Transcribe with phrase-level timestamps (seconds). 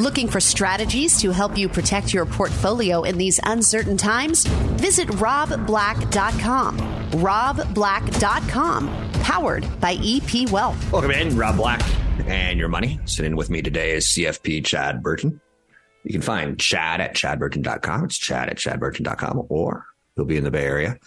[0.00, 4.44] Looking for strategies to help you protect your portfolio in these uncertain times?
[4.44, 6.78] Visit robblack.com.
[7.12, 10.90] robblack.com, powered by EP Wealth.
[10.92, 11.80] Welcome in, Rob Black
[12.26, 12.98] and your money.
[13.04, 15.40] Sitting with me today is CFP Chad Burton.
[16.02, 18.06] You can find Chad at chadburton.com.
[18.06, 20.98] It's chad at chadburton.com, or he'll be in the Bay Area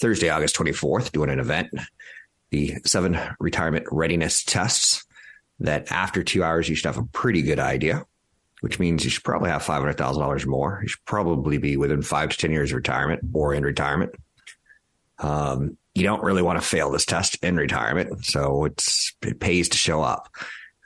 [0.00, 1.68] Thursday, August 24th, doing an event,
[2.48, 5.04] the seven retirement readiness tests
[5.58, 8.06] that after two hours, you should have a pretty good idea
[8.60, 10.80] which means you should probably have $500,000 more.
[10.82, 14.12] You should probably be within five to 10 years of retirement or in retirement.
[15.18, 18.24] Um, you don't really want to fail this test in retirement.
[18.24, 20.28] So it's, it pays to show up.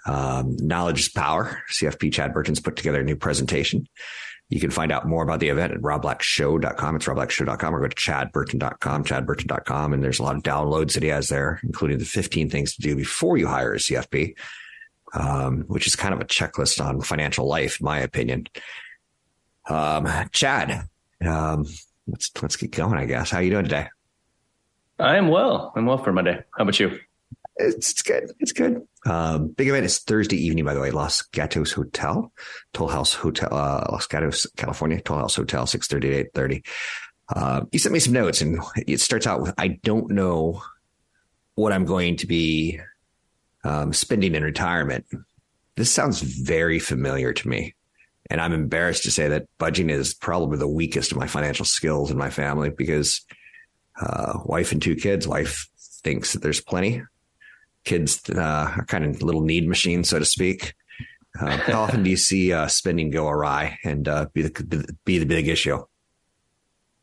[0.06, 1.62] Um, knowledge is power.
[1.72, 3.86] CFP Chad Burton's put together a new presentation.
[4.50, 6.96] You can find out more about the event at robblackshow.com.
[6.96, 9.92] It's robblackshow.com or go to chadburton.com, chadburton.com.
[9.92, 12.82] And there's a lot of downloads that he has there, including the 15 things to
[12.82, 14.34] do before you hire a CFP
[15.14, 18.46] um, which is kind of a checklist on financial life, in my opinion.
[19.68, 20.88] Um, Chad,
[21.26, 21.64] um,
[22.06, 22.98] let's let's get going.
[22.98, 23.30] I guess.
[23.30, 23.88] How are you doing today?
[24.98, 25.72] I am well.
[25.74, 26.38] I'm well for Monday.
[26.56, 27.00] How about you?
[27.56, 28.32] It's, it's good.
[28.40, 28.86] It's good.
[29.06, 30.90] Um, big event is Thursday evening, by the way.
[30.90, 32.32] Los Gatos Hotel,
[32.72, 36.62] Toll House Hotel, uh, Los Gatos, California, Toll House Hotel, six thirty to eight thirty.
[37.34, 40.62] Uh, you sent me some notes, and it starts out with, "I don't know
[41.54, 42.80] what I'm going to be
[43.64, 45.06] um, spending in retirement.
[45.76, 47.74] This sounds very familiar to me.
[48.30, 52.10] And I'm embarrassed to say that budgeting is probably the weakest of my financial skills
[52.10, 53.20] in my family because
[54.00, 55.28] uh, wife and two kids.
[55.28, 55.68] Wife
[56.02, 57.02] thinks that there's plenty.
[57.84, 60.74] Kids uh, are kind of little need machines, so to speak.
[61.38, 65.18] Uh, how often do you see uh, spending go awry and uh, be the be
[65.18, 65.84] the big issue?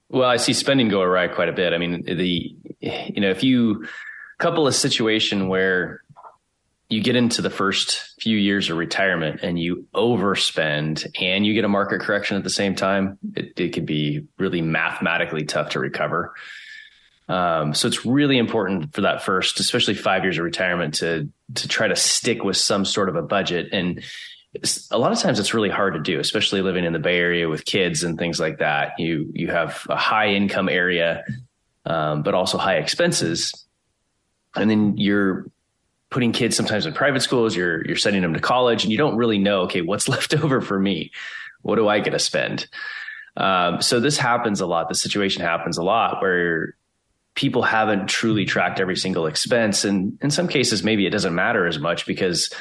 [0.09, 1.73] Well, I see spending go awry quite a bit.
[1.73, 3.85] I mean, the you know, if you
[4.39, 6.01] couple a situation where
[6.91, 11.63] you get into the first few years of retirement and you overspend and you get
[11.63, 15.79] a market correction at the same time, it, it could be really mathematically tough to
[15.79, 16.33] recover.
[17.29, 21.67] Um, so it's really important for that first, especially five years of retirement, to to
[21.69, 23.69] try to stick with some sort of a budget.
[23.71, 24.03] And
[24.91, 27.47] a lot of times it's really hard to do, especially living in the Bay Area
[27.47, 28.99] with kids and things like that.
[28.99, 31.23] You you have a high income area,
[31.85, 33.65] um, but also high expenses,
[34.57, 35.45] and then you're
[36.11, 39.15] putting kids sometimes in private schools, you're you're sending them to college, and you don't
[39.15, 41.11] really know, okay, what's left over for me?
[41.63, 42.67] What do I get to spend?
[43.37, 44.89] Um, so this happens a lot.
[44.89, 46.75] The situation happens a lot where
[47.33, 51.65] people haven't truly tracked every single expense, and in some cases, maybe it doesn't matter
[51.65, 52.53] as much because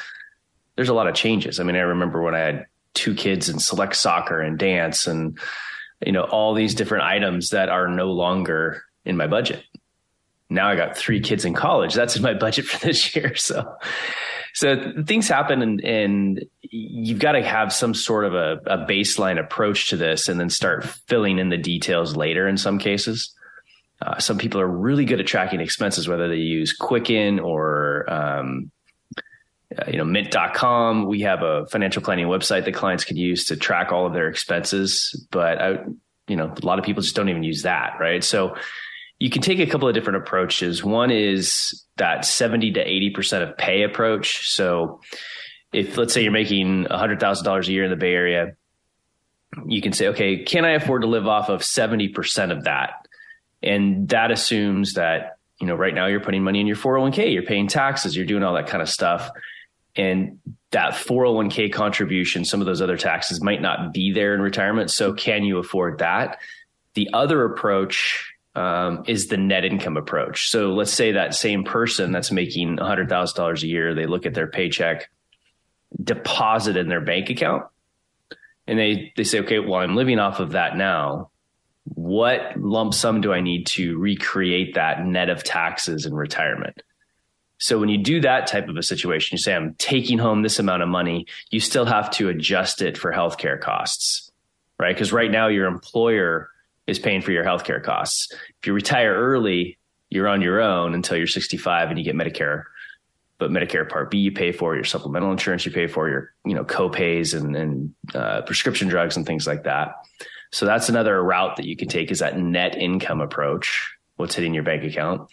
[0.77, 1.61] there's a lot of changes.
[1.61, 5.39] I mean, I remember when I had two kids in select soccer and dance, and
[6.07, 9.65] you know all these different items that are no longer in my budget
[10.51, 11.95] now I got three kids in college.
[11.95, 13.37] That's in my budget for this year.
[13.37, 13.77] So,
[14.53, 19.39] so things happen and, and you've got to have some sort of a, a baseline
[19.39, 23.33] approach to this and then start filling in the details later in some cases.
[24.03, 28.71] Uh, some people are really good at tracking expenses, whether they use Quicken or, um,
[29.77, 31.07] uh, you know, mint.com.
[31.07, 34.29] We have a financial planning website that clients can use to track all of their
[34.29, 35.79] expenses, but I,
[36.27, 37.99] you know, a lot of people just don't even use that.
[38.01, 38.25] Right.
[38.25, 38.57] So,
[39.21, 40.83] you can take a couple of different approaches.
[40.83, 44.49] One is that 70 to 80% of pay approach.
[44.49, 45.01] So
[45.73, 48.57] if let's say you're making $100,000 a year in the Bay Area,
[49.67, 53.07] you can say, okay, can I afford to live off of 70% of that?
[53.63, 57.43] And that assumes that, you know, right now you're putting money in your 401k, you're
[57.43, 59.31] paying taxes, you're doing all that kind of stuff.
[59.97, 60.39] And
[60.71, 64.91] that 401k contribution, some of those other taxes might not be there in retirement.
[64.91, 66.39] So can you afford that?
[66.95, 68.30] The other approach
[68.61, 70.51] um, is the net income approach.
[70.51, 74.47] So let's say that same person that's making $100,000 a year, they look at their
[74.47, 75.09] paycheck
[76.03, 77.65] deposit in their bank account
[78.67, 81.31] and they, they say, okay, well, I'm living off of that now.
[81.85, 86.83] What lump sum do I need to recreate that net of taxes in retirement?
[87.59, 90.59] So when you do that type of a situation, you say, I'm taking home this
[90.59, 94.31] amount of money, you still have to adjust it for healthcare costs,
[94.79, 94.95] right?
[94.95, 96.50] Because right now your employer
[96.91, 98.33] is paying for your healthcare costs.
[98.33, 99.79] If you retire early,
[100.11, 102.65] you're on your own until you're 65 and you get Medicare
[103.41, 106.55] but Medicare Part B you pay for, your supplemental insurance you pay for, your you
[106.55, 109.95] know co-pays and, and uh, prescription drugs and things like that.
[110.53, 114.55] So that's another route that you can take is that net income approach, what's hitting
[114.55, 115.29] your bank account.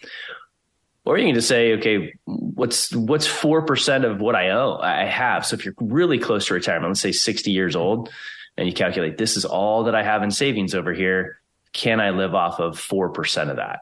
[1.04, 5.04] Or you can just say, okay, what's what's four percent of what I owe I
[5.04, 5.46] have.
[5.46, 8.10] So if you're really close to retirement, let's say 60 years old,
[8.56, 11.40] and you calculate this is all that I have in savings over here,
[11.72, 13.80] can I live off of four percent of that?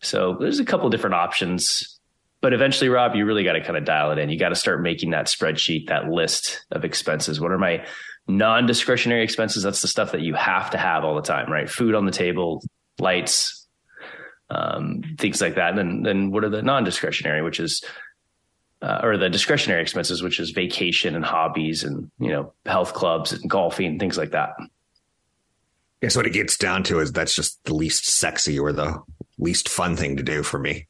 [0.00, 1.98] So there's a couple different options.
[2.40, 4.30] But eventually, Rob, you really got to kind of dial it in.
[4.30, 7.38] You got to start making that spreadsheet, that list of expenses.
[7.38, 7.84] What are my
[8.26, 9.62] non discretionary expenses?
[9.62, 11.68] That's the stuff that you have to have all the time, right?
[11.68, 12.62] Food on the table,
[12.98, 13.66] lights,
[14.48, 15.70] um, things like that.
[15.70, 17.84] And then, then what are the non discretionary, which is,
[18.80, 23.32] uh, or the discretionary expenses, which is vacation and hobbies and, you know, health clubs
[23.32, 24.54] and golfing, and things like that.
[26.02, 29.02] Guess what it gets down to is that's just the least sexy or the
[29.38, 30.86] least fun thing to do for me.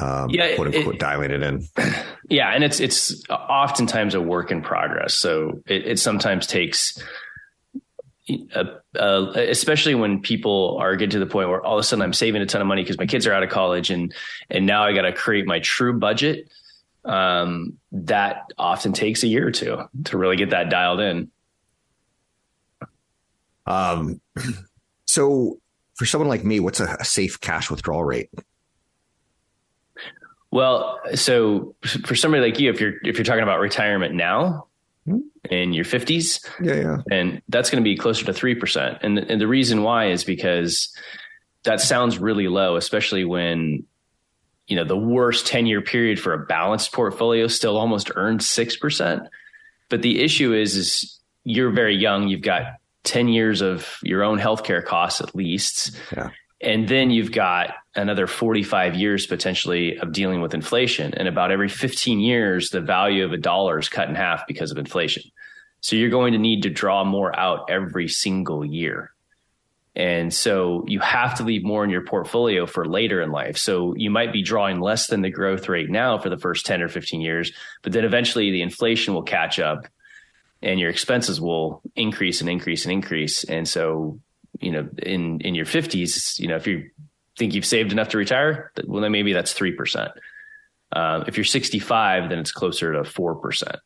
[0.00, 1.66] Um, yeah, quote unquote, it, dialing it in.
[2.30, 5.14] Yeah, and it's it's oftentimes a work in progress.
[5.14, 6.98] So it, it sometimes takes,
[8.54, 8.64] a,
[8.94, 12.14] a, especially when people are getting to the point where all of a sudden I'm
[12.14, 14.14] saving a ton of money because my kids are out of college, and
[14.48, 16.48] and now I got to create my true budget.
[17.04, 21.30] Um, that often takes a year or two to really get that dialed in.
[23.66, 24.20] Um,
[25.06, 25.58] so
[25.94, 28.30] for someone like me, what's a, a safe cash withdrawal rate?
[30.50, 31.74] Well, so
[32.04, 34.68] for somebody like you, if you're if you're talking about retirement now
[35.04, 35.18] hmm?
[35.50, 38.98] in your 50s, yeah, yeah, and that's going to be closer to three percent.
[39.02, 40.96] And and the reason why is because
[41.64, 43.84] that sounds really low, especially when
[44.68, 48.76] you know the worst 10 year period for a balanced portfolio still almost earned six
[48.76, 49.24] percent.
[49.88, 52.28] But the issue is, is you're very young.
[52.28, 55.98] You've got 10 years of your own healthcare costs at least.
[56.14, 56.30] Yeah.
[56.60, 61.12] And then you've got another 45 years potentially of dealing with inflation.
[61.14, 64.70] And about every 15 years, the value of a dollar is cut in half because
[64.70, 65.22] of inflation.
[65.80, 69.10] So you're going to need to draw more out every single year.
[69.96, 73.56] And so you have to leave more in your portfolio for later in life.
[73.58, 76.82] So you might be drawing less than the growth rate now for the first 10
[76.82, 77.52] or 15 years,
[77.82, 79.86] but then eventually the inflation will catch up
[80.64, 83.44] and your expenses will increase and increase and increase.
[83.44, 84.18] And so,
[84.60, 86.90] you know, in in your 50s, you know, if you
[87.38, 90.12] think you've saved enough to retire, well, then maybe that's 3%.
[90.92, 93.76] Um, if you're 65, then it's closer to 4%.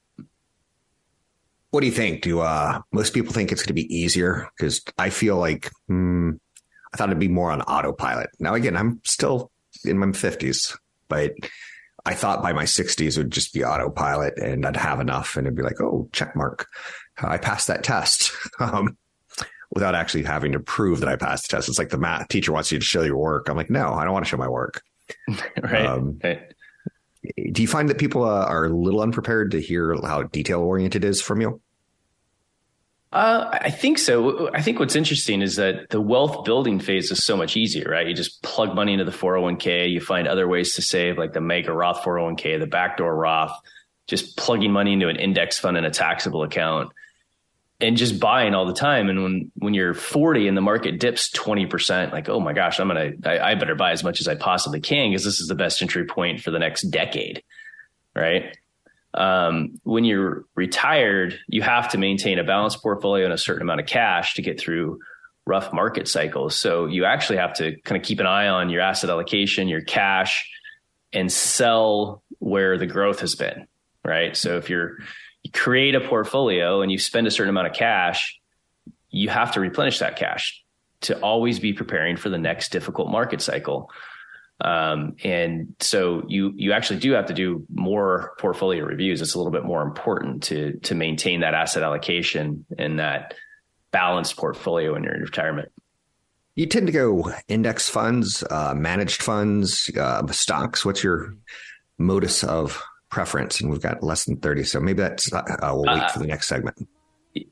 [1.71, 2.23] What do you think?
[2.23, 4.49] Do uh, most people think it's going to be easier?
[4.57, 6.33] Because I feel like hmm,
[6.93, 8.31] I thought it'd be more on autopilot.
[8.39, 9.51] Now, again, I'm still
[9.85, 10.77] in my 50s,
[11.09, 11.33] but
[12.05, 15.47] I thought by my 60s it would just be autopilot and I'd have enough and
[15.47, 16.67] it'd be like, oh, check mark.
[17.19, 18.33] I passed that test.
[18.61, 18.97] Um,
[19.71, 21.69] without actually having to prove that I passed the test.
[21.69, 23.49] It's like the math teacher wants you to show your work.
[23.49, 24.83] I'm like, no, I don't want to show my work.
[25.63, 25.87] right.
[25.87, 26.43] Um, right.
[27.53, 31.05] Do you find that people uh, are a little unprepared to hear how detail oriented
[31.05, 31.61] is from you?
[33.11, 34.51] Uh, I think so.
[34.53, 38.07] I think what's interesting is that the wealth building phase is so much easier, right?
[38.07, 39.91] You just plug money into the 401k.
[39.91, 43.59] You find other ways to save, like the Mega Roth 401k, the backdoor Roth,
[44.07, 46.93] just plugging money into an index fund and a taxable account
[47.81, 49.09] and just buying all the time.
[49.09, 52.89] And when, when you're 40 and the market dips 20%, like, oh my gosh, I'm
[52.89, 55.55] going to, I better buy as much as I possibly can because this is the
[55.55, 57.43] best entry point for the next decade.
[58.15, 58.55] Right
[59.19, 63.81] um, when you're retired, you have to maintain a balanced portfolio and a certain amount
[63.81, 65.01] of cash to get through
[65.45, 66.57] rough market cycles.
[66.57, 69.81] So you actually have to kind of keep an eye on your asset allocation, your
[69.81, 70.49] cash,
[71.13, 73.67] and sell where the growth has been.
[74.05, 74.37] Right.
[74.37, 74.99] So if you're
[75.43, 78.39] you create a portfolio and you spend a certain amount of cash,
[79.11, 80.63] you have to replenish that cash
[81.01, 83.91] to always be preparing for the next difficult market cycle.
[84.61, 89.23] Um, and so you you actually do have to do more portfolio reviews.
[89.23, 93.35] It's a little bit more important to to maintain that asset allocation and that
[93.93, 95.71] balanced portfolio in your retirement.
[96.57, 100.85] You tend to go index funds, uh, managed funds, uh, stocks.
[100.85, 101.37] What's your
[101.99, 103.61] modus of preference?
[103.61, 106.27] And we've got less than thirty, so maybe that's uh, we'll wait uh, for the
[106.27, 106.89] next segment.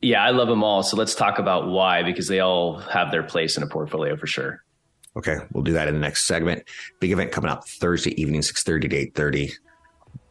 [0.03, 0.83] Yeah, I love them all.
[0.83, 4.27] So let's talk about why because they all have their place in a portfolio for
[4.27, 4.65] sure.
[5.17, 6.65] Okay, we'll do that in the next segment.
[7.01, 9.53] Big event coming up Thursday evening, 6.30 to 8.30.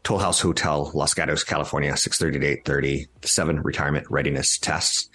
[0.03, 3.05] Toll House Hotel, Los Gatos, California, 6.30 to 8.30.
[3.23, 5.09] Seven retirement readiness tests.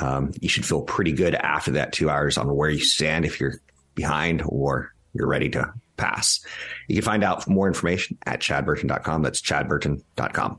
[0.00, 3.38] Um, you should feel pretty good after that two hours on where you stand if
[3.38, 3.60] you're
[3.94, 6.40] behind or you're ready to pass.
[6.88, 9.22] You can find out more information at chadburton.com.
[9.22, 10.58] That's chadburton.com.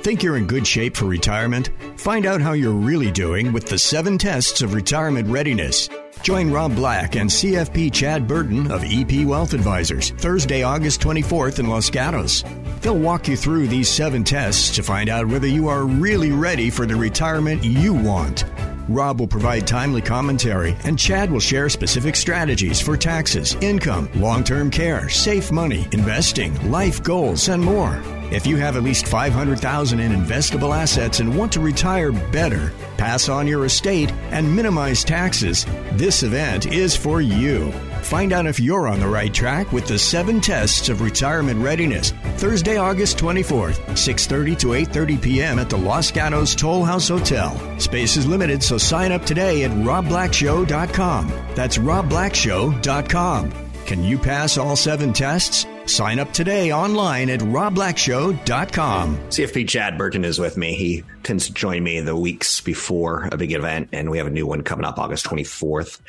[0.00, 1.70] Think you're in good shape for retirement?
[1.96, 5.88] Find out how you're really doing with the seven tests of retirement readiness.
[6.22, 11.68] Join Rob Black and CFP Chad Burton of EP Wealth Advisors Thursday, August 24th in
[11.68, 12.44] Los Gatos.
[12.82, 16.68] They'll walk you through these seven tests to find out whether you are really ready
[16.68, 18.44] for the retirement you want.
[18.86, 24.44] Rob will provide timely commentary, and Chad will share specific strategies for taxes, income, long
[24.44, 28.02] term care, safe money, investing, life goals, and more.
[28.30, 33.28] If you have at least 500,000 in investable assets and want to retire better, pass
[33.28, 37.72] on your estate and minimize taxes, this event is for you.
[38.02, 42.12] Find out if you're on the right track with the 7 tests of retirement readiness.
[42.36, 45.58] Thursday, August 24th, 6:30 to 8:30 p.m.
[45.58, 47.58] at the Los Gatos Toll House Hotel.
[47.80, 51.28] Space is limited, so sign up today at robblackshow.com.
[51.54, 53.52] That's robblackshow.com.
[53.86, 55.66] Can you pass all 7 tests?
[55.86, 59.16] Sign up today online at robblackshow.com.
[59.16, 60.74] CFP Chad Burton is with me.
[60.74, 64.30] He tends to join me the weeks before a big event, and we have a
[64.30, 66.00] new one coming up August 24th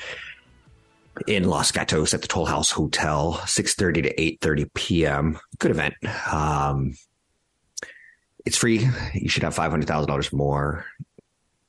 [1.28, 5.40] in Los Gatos at the Toll House Hotel, 6.30 to 8.30 p.m.
[5.60, 5.96] Good event.
[6.32, 6.94] Um,
[8.46, 8.88] it's free.
[9.14, 10.86] You should have $500,000 more.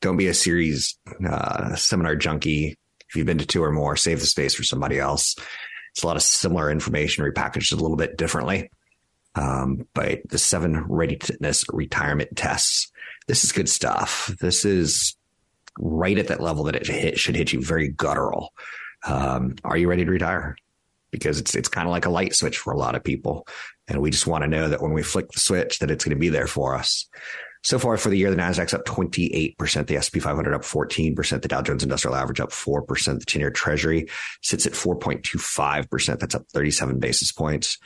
[0.00, 2.76] Don't be a series uh, seminar junkie.
[3.08, 5.36] If you've been to two or more, save the space for somebody else.
[5.92, 8.70] It's a lot of similar information repackaged a little bit differently.
[9.34, 12.90] Um, but the seven readiness retirement tests.
[13.28, 14.34] This is good stuff.
[14.40, 15.16] This is
[15.78, 18.52] right at that level that it hit, should hit you very guttural.
[19.06, 20.56] Um, are you ready to retire?
[21.10, 23.46] Because it's it's kind of like a light switch for a lot of people,
[23.86, 26.16] and we just want to know that when we flick the switch, that it's going
[26.16, 27.06] to be there for us.
[27.62, 31.48] So far for the year, the Nasdaq's up 28%, the S&P 500 up 14%, the
[31.48, 34.08] Dow Jones Industrial Average up 4%, the 10-year Treasury
[34.42, 36.18] sits at 4.25%.
[36.18, 37.78] That's up 37 basis points.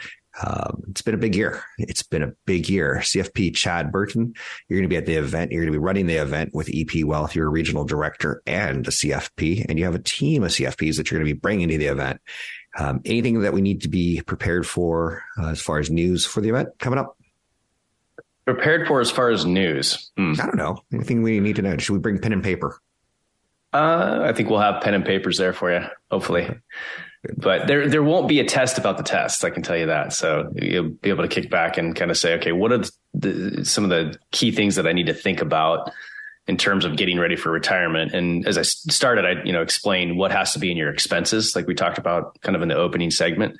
[0.42, 1.62] Um, it's been a big year.
[1.78, 2.98] It's been a big year.
[3.00, 4.34] CFP Chad Burton,
[4.68, 5.50] you're going to be at the event.
[5.50, 7.34] You're going to be running the event with EP Wealth.
[7.34, 11.10] You're a regional director and a CFP, and you have a team of CFPs that
[11.10, 12.20] you're going to be bringing to the event.
[12.78, 16.42] Um, anything that we need to be prepared for uh, as far as news for
[16.42, 17.15] the event coming up?
[18.46, 20.10] Prepared for as far as news.
[20.16, 20.34] Hmm.
[20.40, 20.78] I don't know.
[20.92, 21.76] Anything we need to know?
[21.78, 22.80] Should we bring pen and paper?
[23.72, 26.48] Uh, I think we'll have pen and papers there for you, hopefully.
[27.36, 29.44] But there, there won't be a test about the test.
[29.44, 30.12] I can tell you that.
[30.12, 32.84] So you'll be able to kick back and kind of say, okay, what are
[33.14, 35.90] the, some of the key things that I need to think about
[36.46, 38.14] in terms of getting ready for retirement?
[38.14, 41.56] And as I started, I, you know, explain what has to be in your expenses,
[41.56, 43.58] like we talked about kind of in the opening segment.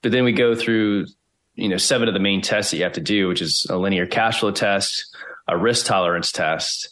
[0.00, 1.06] But then we go through
[1.54, 3.76] you know seven of the main tests that you have to do, which is a
[3.76, 5.16] linear cash flow test,
[5.48, 6.88] a risk tolerance test,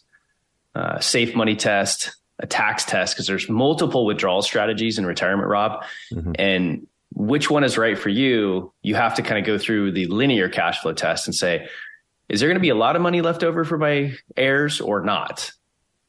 [0.75, 5.85] a safe money test, a tax test, because there's multiple withdrawal strategies in retirement, Rob,
[6.13, 6.33] mm-hmm.
[6.39, 8.73] and which one is right for you?
[8.83, 11.69] You have to kind of go through the linear cash flow test and say,
[12.29, 15.03] is there going to be a lot of money left over for my heirs or
[15.03, 15.53] not?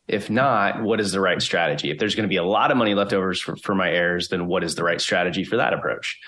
[0.08, 1.90] If not, what is the right strategy?
[1.92, 4.30] If there's going to be a lot of money left over for, for my heirs,
[4.30, 6.20] then what is the right strategy for that approach?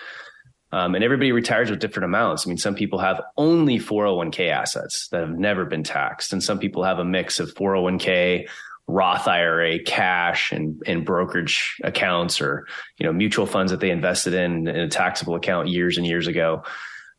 [0.76, 2.46] Um, and everybody retires with different amounts.
[2.46, 6.60] I mean, some people have only 401k assets that have never been taxed, and some
[6.60, 8.50] people have a mix of 401k,
[8.86, 12.68] Roth IRA, cash, and and brokerage accounts, or
[12.98, 16.28] you know mutual funds that they invested in in a taxable account years and years
[16.28, 16.64] ago.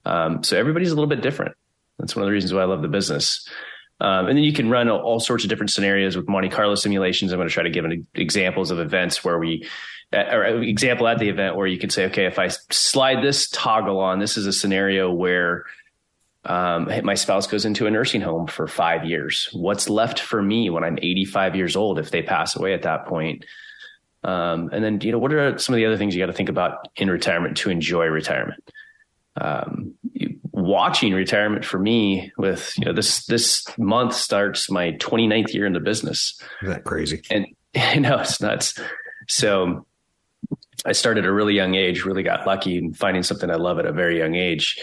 [0.05, 1.57] Um, so everybody's a little bit different.
[1.99, 3.49] That's one of the reasons why I love the business.
[4.01, 7.33] Um, and then you can run all sorts of different scenarios with Monte Carlo simulations.
[7.33, 9.67] I'm going to try to give examples of events where we
[10.13, 13.99] or example at the event where you could say, okay, if I slide this toggle
[13.99, 15.65] on, this is a scenario where
[16.45, 19.49] um, my spouse goes into a nursing home for five years.
[19.53, 23.07] What's left for me when I'm 85 years old if they pass away at that
[23.07, 23.45] point?
[24.23, 26.33] Um, and then, you know, what are some of the other things you got to
[26.33, 28.63] think about in retirement to enjoy retirement?
[29.41, 29.95] Um,
[30.53, 35.73] watching retirement for me with, you know, this, this month starts my 29th year in
[35.73, 36.41] the business.
[36.63, 37.23] Isn't that crazy?
[37.31, 37.47] And
[37.95, 38.79] you know, it's nuts.
[39.29, 39.87] So
[40.85, 43.79] I started at a really young age, really got lucky in finding something I love
[43.79, 44.83] at a very young age.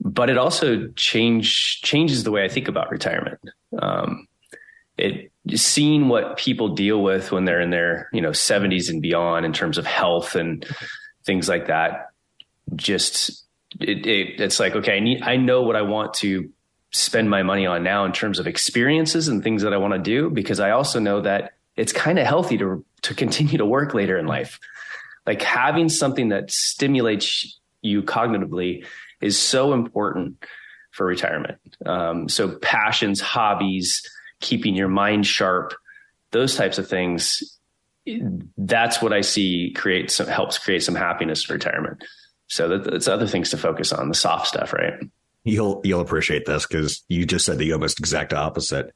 [0.00, 3.38] But it also change changes the way I think about retirement.
[3.80, 4.26] Um,
[4.96, 9.44] it seeing what people deal with when they're in their you know 70s and beyond
[9.44, 10.64] in terms of health and
[11.24, 12.08] things like that.
[12.76, 13.44] Just
[13.78, 16.50] it, it, it's like okay, I need I know what I want to
[16.92, 20.00] spend my money on now in terms of experiences and things that I want to
[20.00, 23.94] do because I also know that it's kind of healthy to to continue to work
[23.94, 24.58] later in life
[25.26, 28.84] like having something that stimulates you cognitively
[29.20, 30.42] is so important
[30.90, 31.58] for retirement.
[31.86, 34.02] Um, so passions, hobbies,
[34.40, 35.74] keeping your mind sharp,
[36.32, 37.58] those types of things.
[38.56, 42.02] That's what I see create some helps create some happiness in retirement.
[42.48, 44.94] So that, that's other things to focus on, the soft stuff, right?
[45.44, 48.92] You'll you'll appreciate this because you just said the almost exact opposite.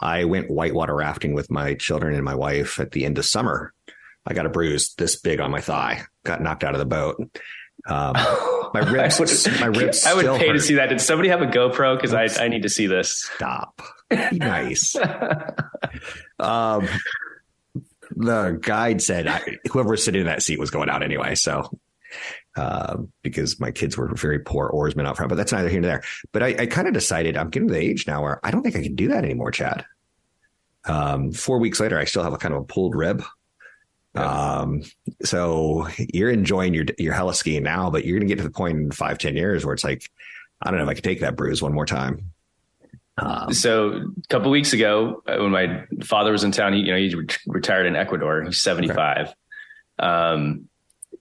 [0.00, 3.72] I went whitewater rafting with my children and my wife at the end of summer
[4.26, 7.16] I got a bruise this big on my thigh, got knocked out of the boat.
[7.86, 8.14] Um,
[8.74, 10.04] my ribs, would, my ribs.
[10.04, 10.54] I would pay hurt.
[10.54, 10.88] to see that.
[10.88, 11.96] Did somebody have a GoPro?
[11.96, 13.30] Because I, I need to see this.
[13.36, 13.82] Stop.
[14.10, 14.96] Be nice.
[16.38, 16.88] um,
[18.10, 21.34] the guide said I, whoever was sitting in that seat was going out anyway.
[21.34, 21.70] So,
[22.56, 25.90] uh, because my kids were very poor oarsmen out front, but that's neither here nor
[25.90, 26.02] there.
[26.32, 28.62] But I, I kind of decided I'm getting to the age now where I don't
[28.62, 29.84] think I can do that anymore, Chad.
[30.86, 33.22] Um, four weeks later, I still have a kind of a pulled rib.
[34.16, 34.82] Um,
[35.22, 38.54] so you're enjoying your, your heli skiing now, but you're going to get to the
[38.54, 40.10] point in five ten years where it's like,
[40.62, 42.32] I don't know if I could take that bruise one more time.
[43.18, 46.92] Um, so a couple weeks ago, uh, when my father was in town, he, you
[46.92, 47.14] know, he
[47.46, 48.44] retired in Ecuador.
[48.44, 49.28] He's 75.
[49.28, 49.32] Okay.
[49.98, 50.68] Um,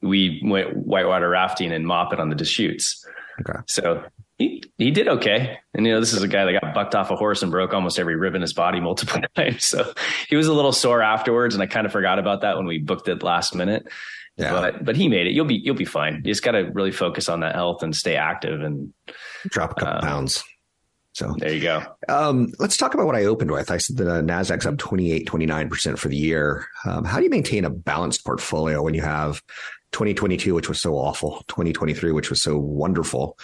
[0.01, 3.05] we went whitewater rafting and mopping on the Deschutes.
[3.39, 3.59] Okay.
[3.67, 4.03] So
[4.38, 5.60] he, he did okay.
[5.74, 7.74] And, you know, this is a guy that got bucked off a horse and broke
[7.74, 9.65] almost every rib in his body multiple times.
[9.65, 9.94] So
[10.27, 11.56] he was a little sore afterwards.
[11.56, 13.88] And I kind of forgot about that when we booked it last minute.
[14.38, 14.51] Yeah.
[14.51, 15.34] But, but he made it.
[15.34, 16.15] You'll be, you'll be fine.
[16.15, 18.94] You just got to really focus on that health and stay active and
[19.48, 20.44] drop a couple uh, pounds.
[21.13, 21.82] So there you go.
[22.10, 23.72] Um, let's talk about what I opened with.
[23.72, 26.68] I said the Nasdaq's up 28, 29% for the year.
[26.86, 29.42] Um, how do you maintain a balanced portfolio when you have
[29.94, 33.38] 2022, which was so awful, 2023, which was so wonderful?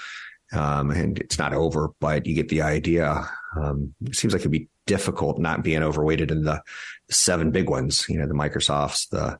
[0.54, 3.26] Um, and it's not over, but you get the idea.
[3.56, 6.62] Um, it seems like it'd be difficult not being overweighted in the
[7.10, 9.40] seven big ones, you know, the Microsofts, the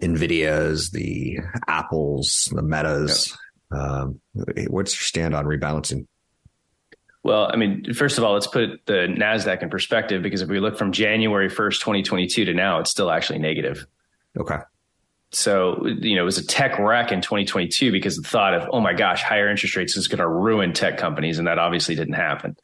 [0.00, 3.36] Nvidias, the Apples, the Metas.
[3.72, 3.80] Yep.
[3.80, 4.20] Um,
[4.68, 6.06] what's your stand on rebalancing?
[7.24, 10.60] Well, I mean, first of all, let's put the NASDAQ in perspective because if we
[10.60, 13.86] look from January 1st, 2022 to now, it's still actually negative.
[14.38, 14.58] Okay.
[15.34, 18.80] So, you know, it was a tech wreck in 2022 because the thought of, oh
[18.80, 21.38] my gosh, higher interest rates is going to ruin tech companies.
[21.38, 22.56] And that obviously didn't happen.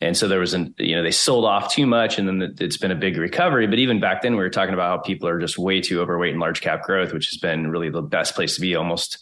[0.00, 2.76] And so there was an, you know, they sold off too much and then it's
[2.76, 3.66] been a big recovery.
[3.66, 6.34] But even back then, we were talking about how people are just way too overweight
[6.34, 9.18] in large cap growth, which has been really the best place to be almost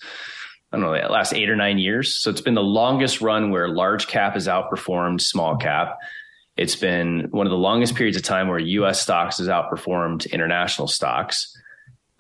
[0.73, 2.21] I don't know, the last eight or nine years.
[2.21, 5.99] So it's been the longest run where large cap has outperformed small cap.
[6.57, 9.01] It's been one of the longest periods of time where U.S.
[9.01, 11.57] stocks has outperformed international stocks.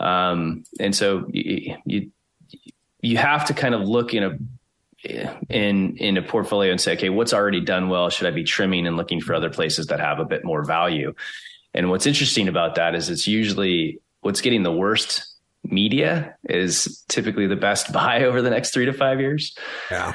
[0.04, 2.10] Um, and so you, you,
[3.00, 4.38] you have to kind of look in a
[5.50, 8.08] in in a portfolio and say, okay, what's already done well?
[8.10, 11.14] Should I be trimming and looking for other places that have a bit more value?
[11.74, 15.26] And what's interesting about that is it's usually what's getting the worst
[15.64, 19.56] media is typically the best buy over the next three to five years.
[19.90, 20.14] Yeah.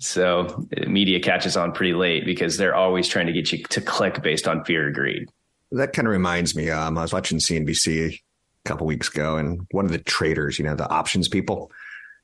[0.00, 4.22] So media catches on pretty late because they're always trying to get you to click
[4.22, 5.28] based on fear or greed.
[5.72, 6.70] That kind of reminds me.
[6.70, 8.20] Um, I was watching CNBC
[8.68, 11.70] couple weeks ago, and one of the traders, you know, the options people,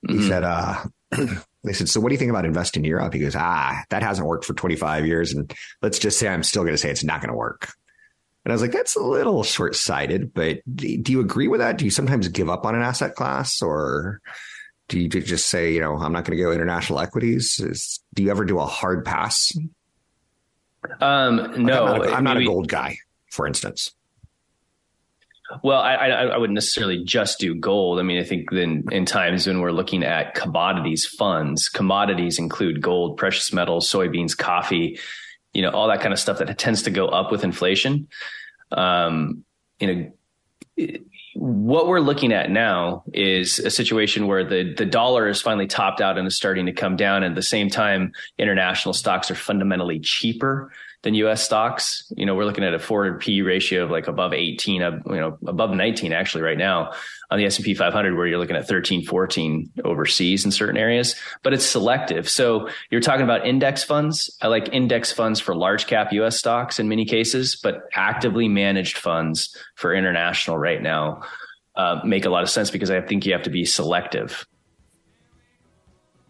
[0.06, 0.28] he mm-hmm.
[0.28, 0.84] said, uh,
[1.64, 3.14] they said, so what do you think about investing in Europe?
[3.14, 5.32] He goes, ah, that hasn't worked for 25 years.
[5.32, 5.52] And
[5.82, 7.72] let's just say I'm still going to say it's not going to work.
[8.44, 11.78] And I was like, that's a little short sighted, but do you agree with that?
[11.78, 14.20] Do you sometimes give up on an asset class or
[14.88, 17.58] do you just say, you know, I'm not going to go international equities?
[17.58, 19.50] Is, do you ever do a hard pass?
[21.00, 22.98] Um, no, I'm not, a, I'm not a gold guy,
[23.30, 23.92] for instance.
[25.62, 27.98] Well, I, I, wouldn't necessarily just do gold.
[28.00, 32.80] I mean, I think then in times when we're looking at commodities funds, commodities include
[32.80, 34.98] gold, precious metals, soybeans, coffee,
[35.52, 38.08] you know, all that kind of stuff that tends to go up with inflation.
[38.72, 39.44] Um,
[39.80, 40.12] you
[40.76, 40.98] know,
[41.34, 46.00] what we're looking at now is a situation where the the dollar is finally topped
[46.00, 47.22] out and is starting to come down.
[47.22, 50.72] And at the same time, international stocks are fundamentally cheaper
[51.04, 51.44] than U.S.
[51.44, 52.10] stocks.
[52.16, 55.38] You know, we're looking at a forward P ratio of like above 18, you know,
[55.46, 56.92] above 19 actually right now
[57.30, 61.52] on the S&P 500 where you're looking at 13, 14 overseas in certain areas, but
[61.52, 62.28] it's selective.
[62.28, 64.34] So you're talking about index funds.
[64.40, 68.96] I like index funds for large cap US stocks in many cases, but actively managed
[68.96, 71.22] funds for international right now
[71.76, 74.46] uh, make a lot of sense because I think you have to be selective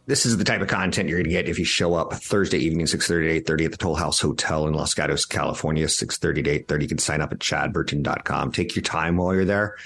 [0.06, 2.58] this is the type of content you're going to get if you show up Thursday
[2.58, 6.64] evening, 6.30 to 8.30 at the Toll House Hotel in Los Gatos, California, 6.30 to
[6.64, 6.82] 8.30.
[6.82, 8.52] You can sign up at chadburton.com.
[8.52, 9.76] Take your time while you're there.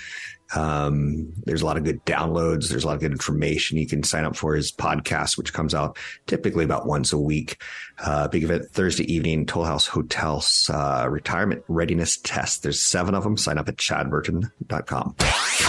[0.55, 2.69] Um, there's a lot of good downloads.
[2.69, 3.79] There's a lot of good information.
[3.79, 7.63] You can sign up for his podcast, which comes out typically about once a week.
[7.99, 12.63] Uh, big event Thursday evening, Toll House Hotels, uh, retirement readiness test.
[12.63, 13.37] There's seven of them.
[13.37, 15.17] Sign up at chadburton.com.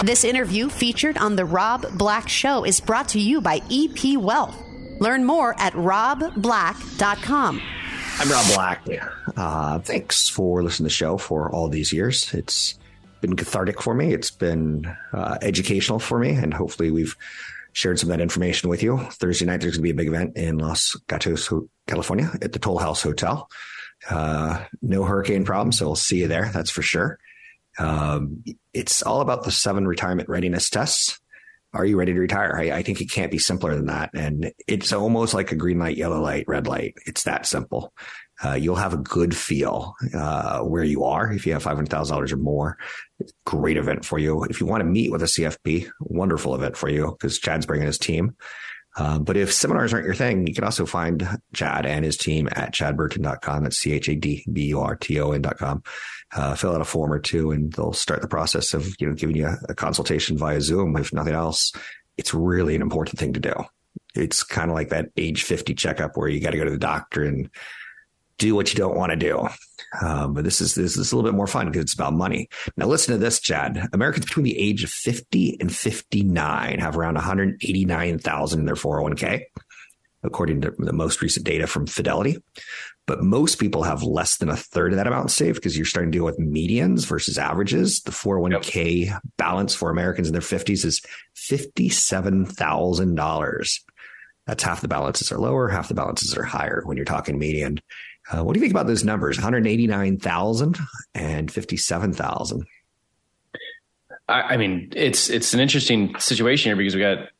[0.04, 4.56] This interview featured on the Rob Black Show is brought to you by EP Wealth.
[5.00, 7.60] Learn more at robblack.com.
[8.18, 8.86] I'm Rob Black.
[9.36, 12.32] Uh, thanks for listening to the show for all these years.
[12.34, 12.78] It's
[13.20, 14.12] been cathartic for me.
[14.12, 17.16] It's been uh, educational for me, and hopefully we've
[17.72, 18.98] shared some of that information with you.
[18.98, 21.52] Thursday night, there's going to be a big event in Los Gatos,
[21.86, 23.48] California, at the Toll House Hotel.
[24.08, 26.50] Uh, no hurricane problem, so we'll see you there.
[26.52, 27.18] That's for sure.
[27.78, 31.20] Um, it's all about the seven retirement readiness tests.
[31.72, 32.56] are you ready to retire?
[32.56, 34.10] I, I, think it can't be simpler than that.
[34.12, 36.94] And it's almost like a green light, yellow light, red light.
[37.06, 37.92] It's that simple.
[38.42, 42.36] Uh, you'll have a good feel uh, where you are if you have $500,000 or
[42.36, 42.78] more.
[43.44, 44.44] Great event for you.
[44.44, 47.86] If you want to meet with a CFP, wonderful event for you because Chad's bringing
[47.86, 48.36] his team.
[48.96, 52.48] Uh, but if seminars aren't your thing, you can also find Chad and his team
[52.52, 53.62] at chadburton.com.
[53.62, 55.82] That's C-H-A-D-B-U-R-T-O-N.com.
[56.32, 59.14] Uh, fill out a form or two and they'll start the process of, you know,
[59.14, 60.96] giving you a, a consultation via Zoom.
[60.96, 61.72] If nothing else,
[62.16, 63.54] it's really an important thing to do.
[64.14, 66.78] It's kind of like that age 50 checkup where you got to go to the
[66.78, 67.48] doctor and
[68.40, 69.46] do what you don't want to do.
[70.02, 72.48] Um, but this is this is a little bit more fun because it's about money.
[72.76, 73.88] Now, listen to this, Chad.
[73.92, 79.44] Americans between the age of 50 and 59 have around 189,000 in their 401k,
[80.22, 82.38] according to the most recent data from Fidelity.
[83.06, 86.12] But most people have less than a third of that amount saved because you're starting
[86.12, 88.02] to deal with medians versus averages.
[88.02, 89.20] The 401k yep.
[89.36, 91.02] balance for Americans in their 50s is
[91.36, 93.80] $57,000.
[94.46, 97.80] That's half the balances are lower, half the balances are higher when you're talking median.
[98.30, 99.36] Uh, what do you think about those numbers?
[99.36, 100.78] 189,000
[101.14, 102.66] and 57,000.
[104.28, 107.30] I mean, it's it's an interesting situation here because we got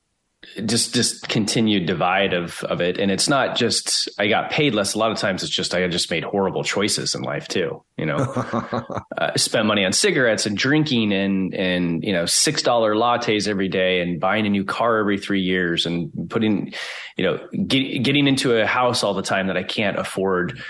[0.64, 2.98] just just continued divide of of it.
[2.98, 4.94] And it's not just i got paid less.
[4.94, 8.06] A lot of times it's just i just made horrible choices in life too you
[8.06, 8.16] know?
[9.20, 13.68] Uh, spent money on cigarettes and drinking and and you know six dollar lattes every
[13.68, 16.72] day and buying a new car every three years and putting
[17.18, 20.62] you know get, getting into a house all the time that i can't afford.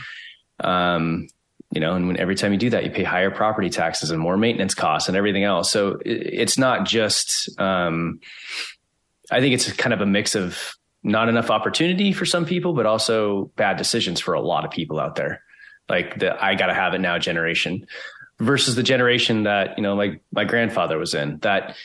[0.59, 1.29] Um
[1.73, 4.21] you know and when every time you do that you pay higher property taxes and
[4.21, 5.71] more maintenance costs and everything else.
[5.71, 8.19] So it, it's not just um
[9.31, 12.87] I think it's kind of a mix of not enough opportunity for some people, but
[12.87, 15.43] also bad decisions for a lot of people out there.
[15.89, 17.87] Like the I gotta have it now generation
[18.39, 21.77] versus the generation that, you know, like my grandfather was in, that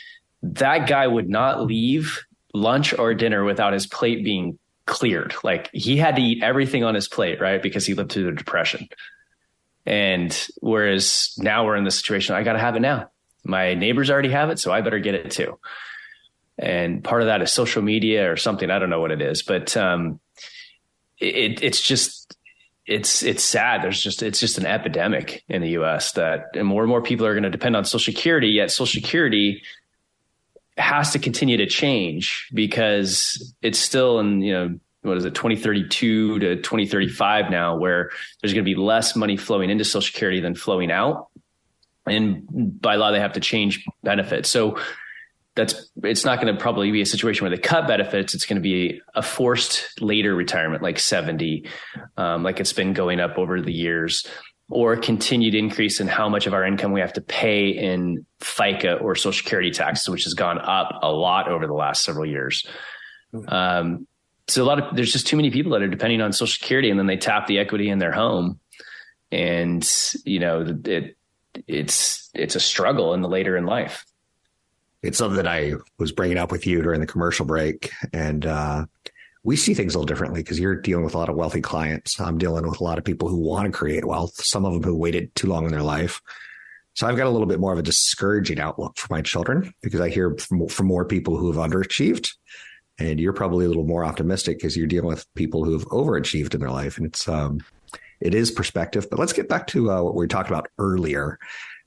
[0.42, 5.34] that guy would not leave lunch or dinner without his plate being cleared.
[5.42, 7.62] Like he had to eat everything on his plate, right?
[7.62, 8.88] Because he lived through the depression.
[9.84, 13.10] And whereas now we're in the situation, I got to have it now.
[13.44, 15.58] My neighbors already have it, so I better get it too
[16.58, 18.70] and part of that is social media or something.
[18.70, 20.20] I don't know what it is, but um,
[21.18, 22.36] it, it's just
[22.86, 23.82] it's it's sad.
[23.82, 26.12] There's just it's just an epidemic in the U.S.
[26.12, 28.48] that more and more people are going to depend on Social Security.
[28.48, 29.62] Yet Social Security
[30.76, 36.38] has to continue to change because it's still in you know what is it 2032
[36.40, 40.54] to 2035 now where there's going to be less money flowing into social security than
[40.54, 41.28] flowing out
[42.06, 42.44] and
[42.80, 44.78] by law they have to change benefits so
[45.56, 48.34] that's it's not going to probably be a situation where they cut benefits.
[48.34, 51.66] It's going to be a forced later retirement, like 70,
[52.18, 54.26] um, like it's been going up over the years,
[54.68, 59.00] or continued increase in how much of our income we have to pay in FICA
[59.00, 62.64] or Social Security taxes, which has gone up a lot over the last several years.
[63.48, 64.06] Um,
[64.48, 66.90] so a lot of there's just too many people that are depending on Social Security,
[66.90, 68.60] and then they tap the equity in their home,
[69.32, 69.90] and
[70.26, 71.16] you know it
[71.66, 74.04] it's it's a struggle in the later in life
[75.06, 77.90] it's something that I was bringing up with you during the commercial break.
[78.12, 78.86] And uh,
[79.44, 82.20] we see things a little differently because you're dealing with a lot of wealthy clients.
[82.20, 84.82] I'm dealing with a lot of people who want to create wealth, some of them
[84.82, 86.20] who waited too long in their life.
[86.94, 90.00] So I've got a little bit more of a discouraging outlook for my children because
[90.00, 92.30] I hear from, from more people who have underachieved.
[92.98, 96.54] And you're probably a little more optimistic because you're dealing with people who have overachieved
[96.54, 96.96] in their life.
[96.96, 97.60] And it's, um,
[98.20, 99.06] it is perspective.
[99.10, 101.38] But let's get back to uh, what we talked about earlier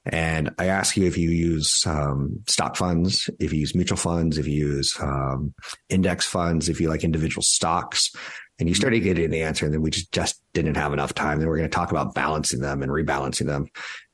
[0.05, 4.37] and I ask you if you use um, stock funds, if you use mutual funds,
[4.37, 5.53] if you use um,
[5.89, 8.11] index funds, if you like individual stocks.
[8.59, 11.39] And you started getting the answer, and then we just, just didn't have enough time.
[11.39, 13.67] Then we're going to talk about balancing them and rebalancing them.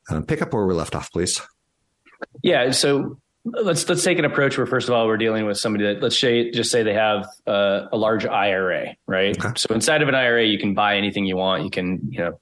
[0.08, 1.40] Um, pick up where we left off, please.
[2.44, 2.70] Yeah.
[2.70, 6.02] So let's let's take an approach where first of all we're dealing with somebody that
[6.02, 9.36] let's say just say they have uh, a large IRA, right?
[9.36, 9.52] Okay.
[9.56, 11.64] So inside of an IRA, you can buy anything you want.
[11.64, 12.40] You can you know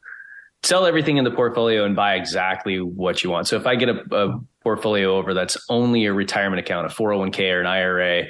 [0.64, 3.46] sell everything in the portfolio and buy exactly what you want.
[3.46, 7.52] So if I get a, a portfolio over that's only a retirement account, a 401k
[7.52, 8.24] or an IRA,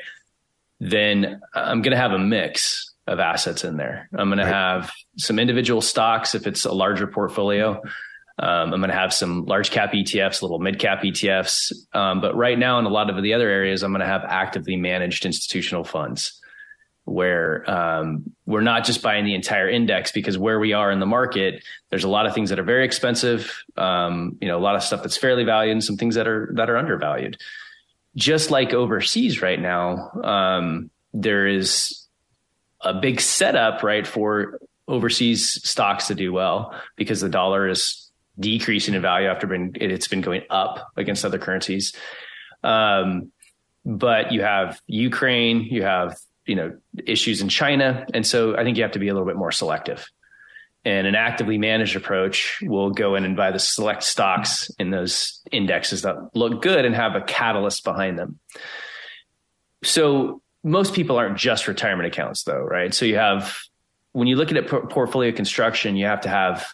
[0.81, 4.09] then I'm going to have a mix of assets in there.
[4.13, 4.45] I'm going right.
[4.45, 7.81] to have some individual stocks if it's a larger portfolio.
[8.37, 11.73] Um, I'm going to have some large cap ETFs, little mid cap ETFs.
[11.93, 14.25] Um, but right now, in a lot of the other areas, I'm going to have
[14.25, 16.41] actively managed institutional funds
[17.05, 21.07] where um, we're not just buying the entire index because where we are in the
[21.07, 23.53] market, there's a lot of things that are very expensive.
[23.77, 26.51] Um, you know, a lot of stuff that's fairly valued, and some things that are
[26.55, 27.39] that are undervalued.
[28.17, 32.07] Just like overseas right now, um, there is
[32.81, 38.95] a big setup right for overseas stocks to do well because the dollar is decreasing
[38.95, 41.95] in value after been it's been going up against other currencies.
[42.63, 43.31] Um,
[43.85, 46.77] but you have Ukraine, you have you know
[47.07, 49.53] issues in China, and so I think you have to be a little bit more
[49.53, 50.07] selective.
[50.87, 55.41] And an actively managed approach will go in and buy the select stocks in those
[55.51, 58.39] indexes that look good and have a catalyst behind them.
[59.83, 62.93] So most people aren't just retirement accounts, though, right?
[62.93, 63.57] So you have
[64.13, 66.73] when you look at it, portfolio construction, you have to have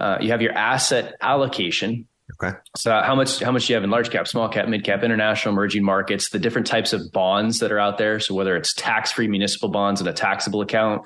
[0.00, 2.08] uh, you have your asset allocation.
[2.42, 2.56] Okay.
[2.76, 5.02] So how much how much do you have in large cap, small cap, mid cap,
[5.02, 8.18] international, emerging markets, the different types of bonds that are out there.
[8.20, 11.02] So whether it's tax free municipal bonds in a taxable account,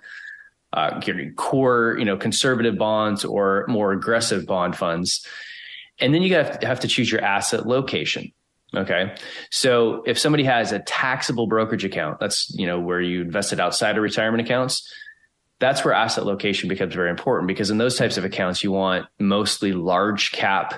[0.73, 1.01] uh,
[1.37, 5.27] core, you know, conservative bonds or more aggressive bond funds,
[5.99, 8.33] and then you have to, have to choose your asset location.
[8.75, 9.15] Okay.
[9.51, 13.97] So if somebody has a taxable brokerage account, that's, you know, where you invested outside
[13.97, 14.93] of retirement accounts,
[15.59, 19.07] that's where asset location becomes very important because in those types of accounts, you want
[19.19, 20.75] mostly large cap,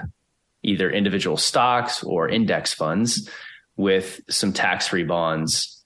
[0.62, 3.28] either individual stocks or index funds
[3.76, 5.82] with some tax free bonds.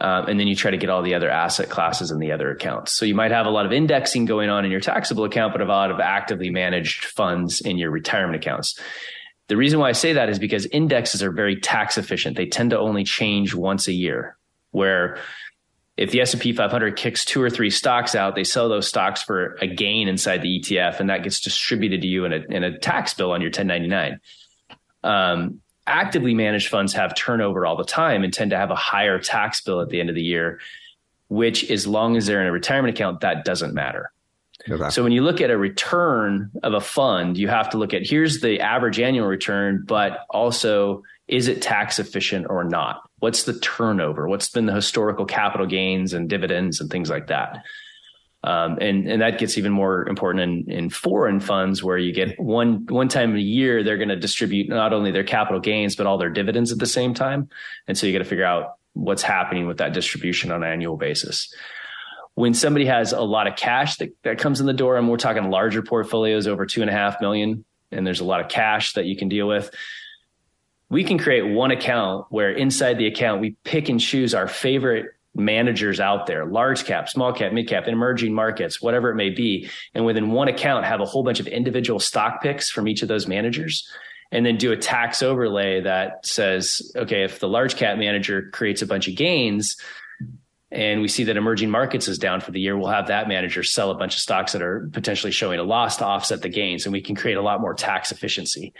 [0.00, 2.50] Um, and then you try to get all the other asset classes in the other
[2.50, 2.96] accounts.
[2.96, 5.60] So you might have a lot of indexing going on in your taxable account, but
[5.60, 8.78] a lot of actively managed funds in your retirement accounts.
[9.48, 12.36] The reason why I say that is because indexes are very tax efficient.
[12.36, 14.36] They tend to only change once a year,
[14.70, 15.18] where
[15.98, 19.56] if the S&P 500 kicks two or three stocks out, they sell those stocks for
[19.60, 22.78] a gain inside the ETF, and that gets distributed to you in a, in a
[22.78, 24.20] tax bill on your 1099.
[25.02, 29.18] Um, actively managed funds have turnover all the time and tend to have a higher
[29.18, 30.60] tax bill at the end of the year,
[31.28, 34.12] which as long as they're in a retirement account, that doesn't matter.
[34.70, 34.90] Okay.
[34.90, 38.06] So when you look at a return of a fund, you have to look at
[38.06, 43.07] here's the average annual return, but also is it tax efficient or not?
[43.20, 44.28] What's the turnover?
[44.28, 47.64] What's been the historical capital gains and dividends and things like that?
[48.44, 52.38] Um, and and that gets even more important in, in foreign funds where you get
[52.38, 56.06] one one time a year they're going to distribute not only their capital gains but
[56.06, 57.48] all their dividends at the same time,
[57.88, 60.96] and so you got to figure out what's happening with that distribution on an annual
[60.96, 61.52] basis.
[62.34, 65.16] When somebody has a lot of cash that, that comes in the door, and we're
[65.16, 68.92] talking larger portfolios over two and a half million, and there's a lot of cash
[68.92, 69.74] that you can deal with,
[70.90, 75.06] we can create one account where inside the account we pick and choose our favorite
[75.34, 79.68] managers out there, large cap, small cap, mid cap, emerging markets, whatever it may be.
[79.94, 83.08] And within one account, have a whole bunch of individual stock picks from each of
[83.08, 83.88] those managers.
[84.30, 88.82] And then do a tax overlay that says, okay, if the large cap manager creates
[88.82, 89.76] a bunch of gains
[90.70, 93.62] and we see that emerging markets is down for the year, we'll have that manager
[93.62, 96.84] sell a bunch of stocks that are potentially showing a loss to offset the gains.
[96.84, 98.74] And we can create a lot more tax efficiency.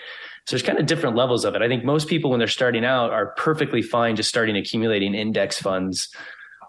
[0.45, 1.63] So there's kind of different levels of it.
[1.63, 5.59] I think most people, when they're starting out, are perfectly fine just starting accumulating index
[5.59, 6.15] funds,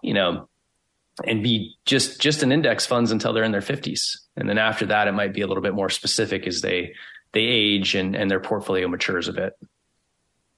[0.01, 0.47] you know,
[1.25, 4.19] and be just just an index funds until they're in their 50s.
[4.37, 6.93] And then after that, it might be a little bit more specific as they
[7.33, 9.53] they age and and their portfolio matures a bit.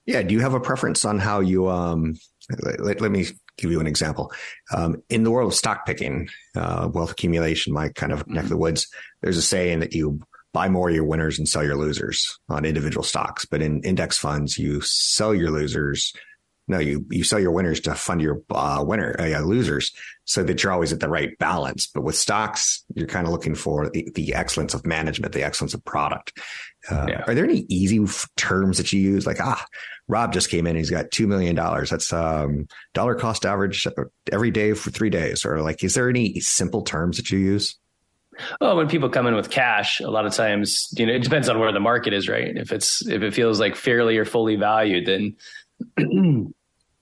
[0.06, 0.22] Yeah.
[0.22, 2.16] Do you have a preference on how you um
[2.60, 3.26] let, let me
[3.58, 4.32] give you an example.
[4.74, 8.50] Um, in the world of stock picking, uh, wealth accumulation, my kind of neck of
[8.50, 8.88] the woods,
[9.20, 10.20] there's a saying that you
[10.52, 13.44] buy more of your winners and sell your losers on individual stocks.
[13.44, 16.12] But in index funds, you sell your losers.
[16.72, 19.92] No, you, you sell your winners to fund your uh, winner uh, losers
[20.24, 21.86] so that you're always at the right balance.
[21.86, 25.74] But with stocks, you're kind of looking for the, the excellence of management, the excellence
[25.74, 26.38] of product.
[26.90, 27.24] Uh, yeah.
[27.26, 29.26] Are there any easy f- terms that you use?
[29.26, 29.64] Like, ah,
[30.08, 30.76] Rob just came in.
[30.76, 31.54] He's got $2 million.
[31.54, 33.86] That's um, dollar cost average
[34.32, 35.44] every day for three days.
[35.44, 37.76] Or like, is there any simple terms that you use?
[38.60, 41.48] Well, when people come in with cash, a lot of times, you know, it depends
[41.48, 42.56] on where the market is, right?
[42.56, 45.36] If it's if it feels like fairly or fully valued, then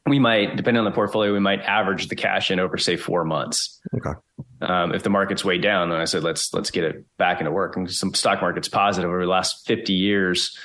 [0.06, 3.24] we might, depending on the portfolio, we might average the cash in over say four
[3.24, 3.80] months.
[3.94, 4.18] Okay.
[4.62, 7.50] Um, if the market's way down, then I said let's let's get it back into
[7.50, 7.76] work.
[7.76, 10.58] And some stock market's positive over the last fifty years.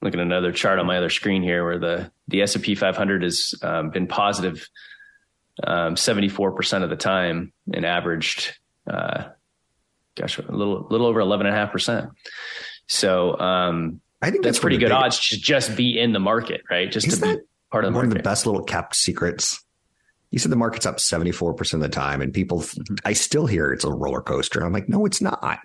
[0.00, 2.74] Look at another chart on my other screen here, where the the S and P
[2.74, 4.68] 500 has um, been positive
[5.94, 8.54] seventy four percent of the time and averaged.
[8.88, 9.24] Uh,
[10.16, 12.10] gosh, a little little over eleven and a half percent.
[12.86, 16.62] So um, I think that's, that's pretty good odds to just be in the market,
[16.70, 16.90] right?
[16.90, 18.18] Just to be part of the one market.
[18.18, 19.64] of the best little kept secrets.
[20.30, 22.96] You said the market's up seventy four percent of the time, and people, mm-hmm.
[23.04, 24.60] I still hear it's a roller coaster.
[24.60, 25.60] I'm like, no, it's not.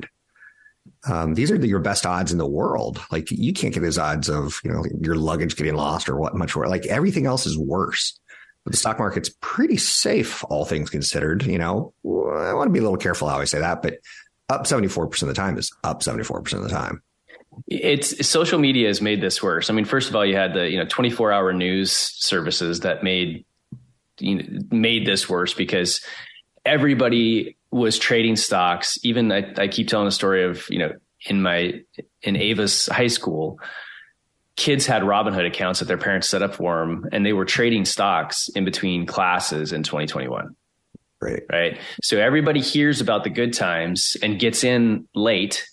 [1.05, 3.01] Um, these are the, your best odds in the world.
[3.11, 6.35] Like you can't get those odds of you know your luggage getting lost or what
[6.35, 6.69] much worse.
[6.69, 8.19] Like everything else is worse.
[8.63, 11.43] But the stock market's pretty safe, all things considered.
[11.43, 13.97] You know, I want to be a little careful how I say that, but
[14.49, 17.01] up 74% of the time is up 74% of the time.
[17.67, 19.69] It's social media has made this worse.
[19.69, 23.03] I mean, first of all, you had the, you know, 24 hour news services that
[23.03, 23.45] made,
[24.19, 26.03] you know, made this worse because
[26.65, 28.97] everybody was trading stocks.
[29.03, 30.91] Even I, I keep telling the story of, you know,
[31.25, 31.81] in my,
[32.21, 33.59] in Ava's high school,
[34.55, 37.85] kids had Robinhood accounts that their parents set up for them, and they were trading
[37.85, 40.55] stocks in between classes in 2021.
[41.21, 41.43] Right.
[41.49, 41.79] Right.
[42.01, 45.65] So everybody hears about the good times and gets in late.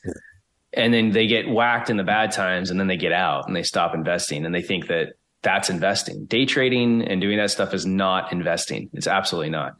[0.72, 3.56] And then they get whacked in the bad times and then they get out and
[3.56, 6.26] they stop investing and they think that that's investing.
[6.26, 8.90] Day trading and doing that stuff is not investing.
[8.92, 9.76] It's absolutely not.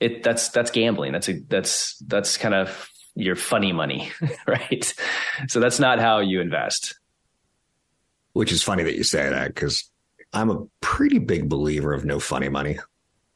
[0.00, 1.12] It that's that's gambling.
[1.12, 4.10] That's a that's that's kind of your funny money,
[4.46, 4.94] right?
[5.48, 6.98] So that's not how you invest.
[8.32, 9.90] Which is funny that you say that because
[10.32, 12.78] I'm a pretty big believer of no funny money.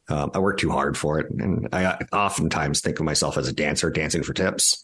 [0.09, 3.53] Um, I work too hard for it, and I oftentimes think of myself as a
[3.53, 4.83] dancer dancing for tips.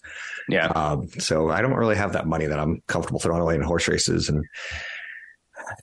[0.49, 0.67] Yeah.
[0.67, 3.87] Um, so I don't really have that money that I'm comfortable throwing away in horse
[3.87, 4.43] races and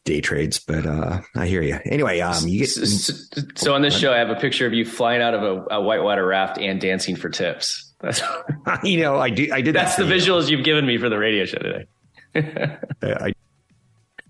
[0.04, 0.58] day trades.
[0.58, 1.78] But uh, I hear you.
[1.84, 4.84] Anyway, um, you get so, so on this show, I have a picture of you
[4.84, 7.94] flying out of a, a whitewater raft and dancing for tips.
[8.00, 8.22] That's
[8.82, 9.74] you know I do I did.
[9.74, 10.56] That's that the visuals you.
[10.56, 11.86] you've given me for the radio show today.
[13.02, 13.32] I,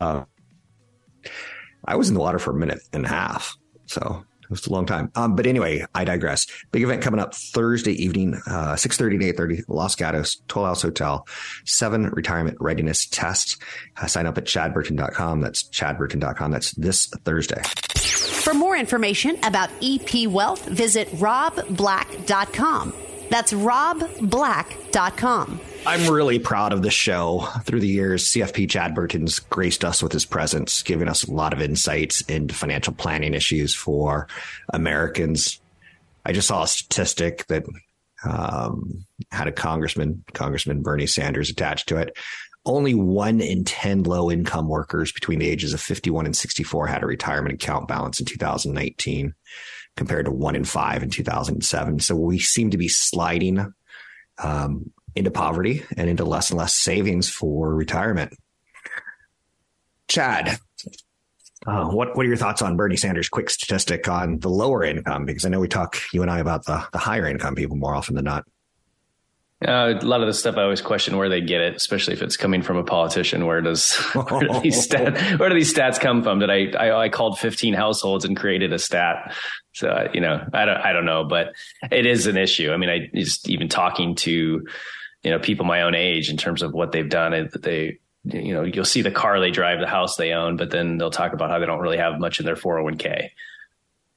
[0.00, 0.24] uh,
[1.84, 4.72] I was in the water for a minute and a half, so it was a
[4.72, 5.12] long time.
[5.14, 6.44] Um, but anyway, I digress.
[6.72, 11.24] Big event coming up Thursday evening, uh, 6.30 to 8.30, Los Gatos, Toll House Hotel,
[11.64, 13.56] seven retirement readiness tests.
[13.96, 15.40] Uh, sign up at chadburton.com.
[15.40, 16.50] That's chadburton.com.
[16.50, 17.62] That's this Thursday.
[17.94, 22.92] For more information about EP Wealth, visit robblack.com.
[23.30, 25.60] That's robblack.com.
[25.86, 27.48] I'm really proud of the show.
[27.64, 31.52] Through the years, CFP Chad Burton's graced us with his presence, giving us a lot
[31.52, 34.28] of insights into financial planning issues for
[34.72, 35.60] Americans.
[36.24, 37.64] I just saw a statistic that
[38.24, 42.16] um, had a congressman, Congressman Bernie Sanders, attached to it.
[42.66, 47.02] Only one in 10 low income workers between the ages of 51 and 64 had
[47.02, 49.34] a retirement account balance in 2019
[49.96, 52.00] compared to one in five in 2007.
[52.00, 53.72] So we seem to be sliding
[54.42, 58.33] um, into poverty and into less and less savings for retirement.
[60.09, 60.59] Chad,
[61.66, 65.26] uh, what what are your thoughts on Bernie Sanders' quick statistic on the lower income?
[65.26, 67.94] Because I know we talk you and I about the the higher income people more
[67.94, 68.44] often than not.
[69.62, 72.22] Uh, a lot of the stuff I always question where they get it, especially if
[72.22, 73.44] it's coming from a politician.
[73.44, 76.38] Where does where do these stats where do these stats come from?
[76.38, 79.35] That I, I, I called 15 households and created a stat.
[79.74, 81.52] So uh, you know I don't I don't know, but
[81.92, 82.72] it is an issue.
[82.72, 84.66] I mean, I just even talking to
[85.22, 87.50] you know people my own age in terms of what they've done.
[87.61, 90.98] They you know you'll see the car they drive, the house they own, but then
[90.98, 93.30] they'll talk about how they don't really have much in their 401k.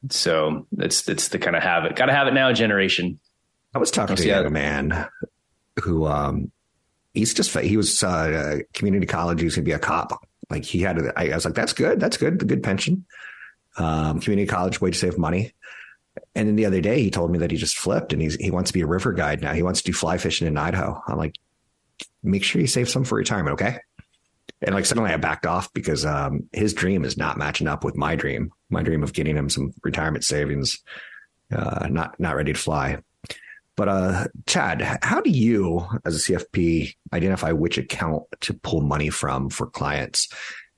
[0.09, 3.19] So it's it's the kind of have it, got to have it now generation.
[3.73, 5.07] I was talking to a young man
[5.81, 6.51] who um
[7.13, 9.39] he's just he was uh, community college.
[9.39, 10.25] He was going to be a cop.
[10.49, 11.99] Like he had, a, I was like, that's good.
[11.99, 12.39] That's good.
[12.39, 13.05] The good pension.
[13.77, 15.53] Um, community college way to save money.
[16.35, 18.51] And then the other day, he told me that he just flipped and he's, he
[18.51, 19.53] wants to be a river guide now.
[19.53, 21.01] He wants to do fly fishing in Idaho.
[21.07, 21.37] I'm like,
[22.21, 23.53] make sure you save some for retirement.
[23.53, 23.79] Okay.
[24.61, 27.97] And like suddenly I backed off because um, his dream is not matching up with
[27.97, 28.51] my dream.
[28.69, 30.81] My dream of getting him some retirement savings,
[31.51, 32.97] uh, not not ready to fly.
[33.75, 39.09] But uh, Chad, how do you, as a CFP, identify which account to pull money
[39.09, 40.29] from for clients?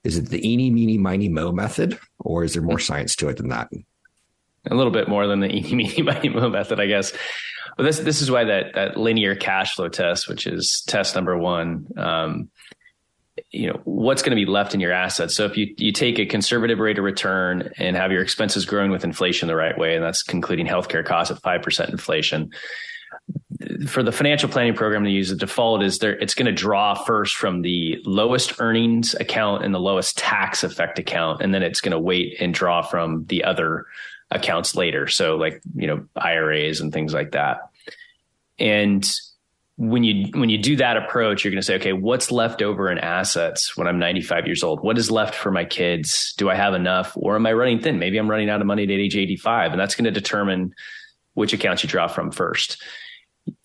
[0.04, 3.38] Is it the eeny, meeny, miny, mo method, or is there more science to it
[3.38, 3.70] than that?
[4.70, 7.14] A little bit more than the eeny, meeny, miny, mo method, I guess.
[7.78, 11.38] But this this is why that that linear cash flow test, which is test number
[11.38, 12.50] one, um,
[13.52, 15.36] you know what's going to be left in your assets.
[15.36, 18.92] So if you you take a conservative rate of return and have your expenses growing
[18.92, 22.52] with inflation the right way, and that's concluding healthcare costs at five percent inflation.
[23.88, 26.18] For the financial planning program to use, the default is there.
[26.18, 31.00] It's going to draw first from the lowest earnings account and the lowest tax effect
[31.00, 33.86] account, and then it's going to wait and draw from the other
[34.32, 35.08] accounts later.
[35.08, 37.70] So like you know IRAs and things like that.
[38.58, 39.06] And
[39.78, 42.90] when you when you do that approach, you're going to say, okay, what's left over
[42.90, 44.82] in assets when I'm 95 years old?
[44.82, 46.34] What is left for my kids?
[46.38, 48.00] Do I have enough, or am I running thin?
[48.00, 50.74] Maybe I'm running out of money at age 85, and that's going to determine
[51.34, 52.82] which accounts you draw from first.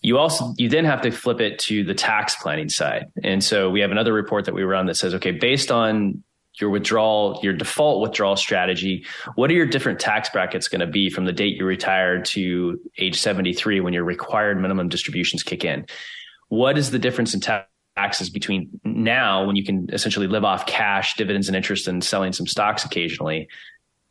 [0.03, 3.71] You also you then have to flip it to the tax planning side, and so
[3.71, 6.25] we have another report that we run that says, okay, based on
[6.61, 11.11] your withdrawal, your default withdrawal strategy, what are your different tax brackets going to be
[11.11, 15.87] from the date you retired to age 73 when your required minimum distributions kick in?
[16.49, 17.41] What is the difference in
[17.97, 22.33] taxes between now when you can essentially live off cash, dividends, and interest and selling
[22.33, 23.49] some stocks occasionally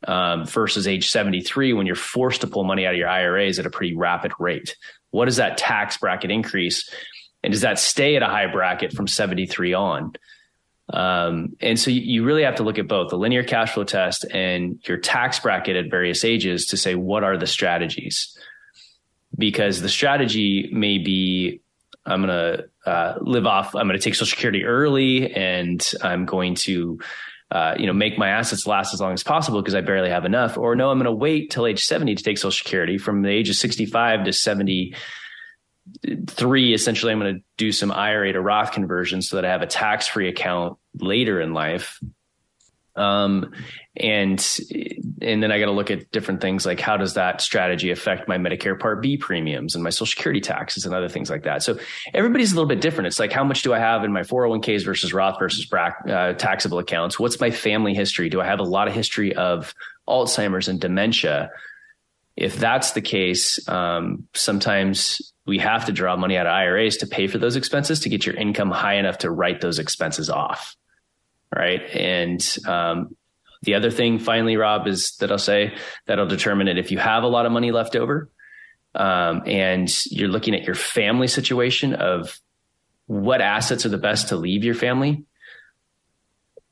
[0.07, 3.65] um, versus age 73 when you're forced to pull money out of your IRAs at
[3.65, 4.76] a pretty rapid rate?
[5.11, 6.89] What is that tax bracket increase?
[7.43, 10.13] And does that stay at a high bracket from 73 on?
[10.91, 14.25] Um, and so you, really have to look at both the linear cash flow test
[14.31, 18.35] and your tax bracket at various ages to say what are the strategies
[19.37, 21.61] because the strategy may be
[22.05, 26.25] I'm going to uh, live off, I'm going to take Social Security early and I'm
[26.25, 26.99] going to,
[27.51, 30.25] uh, you know, make my assets last as long as possible because I barely have
[30.25, 30.57] enough.
[30.57, 33.29] Or no, I'm going to wait till age 70 to take Social Security from the
[33.29, 34.95] age of 65 to 70
[36.27, 39.61] three, essentially, I'm going to do some IRA to Roth conversion so that I have
[39.61, 41.99] a tax free account later in life.
[42.95, 43.53] Um,
[43.95, 44.59] and
[45.21, 48.27] and then I got to look at different things like how does that strategy affect
[48.27, 51.63] my Medicare Part B premiums and my Social Security taxes and other things like that.
[51.63, 51.79] So
[52.13, 53.07] everybody's a little bit different.
[53.07, 56.33] It's like how much do I have in my 401ks versus Roth versus BRAC uh,
[56.33, 57.19] taxable accounts?
[57.19, 58.29] What's my family history?
[58.29, 59.73] Do I have a lot of history of
[60.07, 61.51] Alzheimer's and dementia?
[62.39, 67.07] If that's the case, um, sometimes we have to draw money out of IRAs to
[67.07, 70.75] pay for those expenses to get your income high enough to write those expenses off
[71.55, 71.81] right?
[71.93, 73.15] And um,
[73.61, 75.75] the other thing, finally, Rob, is that I'll say
[76.05, 78.29] that'll determine it if you have a lot of money left over,
[78.95, 82.39] um, and you're looking at your family situation of
[83.05, 85.25] what assets are the best to leave your family.